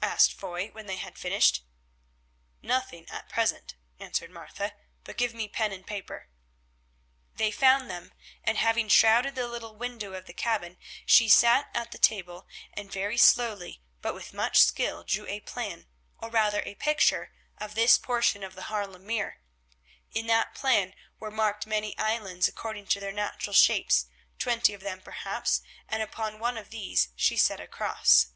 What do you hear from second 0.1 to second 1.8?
Foy when they had finished.